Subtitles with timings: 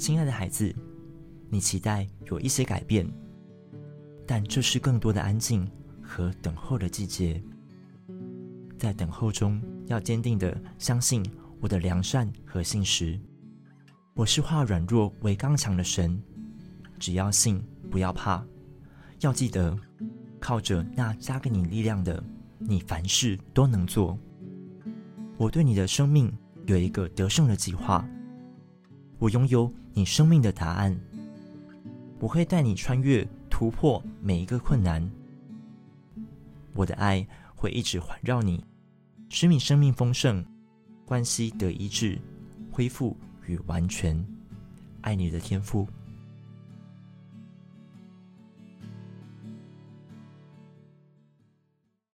[0.00, 0.74] 亲爱的孩子，
[1.50, 3.06] 你期待有一些改变，
[4.26, 7.38] 但这是更多的安静和等候的季节。
[8.78, 11.22] 在等候中，要坚定地相信
[11.60, 13.20] 我的良善和信实。
[14.14, 16.18] 我是化软弱为刚强的神，
[16.98, 18.42] 只要信，不要怕。
[19.20, 19.78] 要记得，
[20.40, 22.24] 靠着那加给你力量的，
[22.58, 24.18] 你凡事都能做。
[25.36, 26.32] 我对你的生命
[26.64, 28.02] 有一个得胜的计划。
[29.20, 30.98] 我拥有你生命的答案。
[32.18, 35.08] 我会带你穿越、突破每一个困难。
[36.74, 38.64] 我的爱会一直环绕你，
[39.28, 40.42] 使你生命丰盛，
[41.04, 42.18] 关系得医治，
[42.72, 43.14] 恢复
[43.46, 44.26] 与完全。
[45.02, 45.86] 爱你的天赋。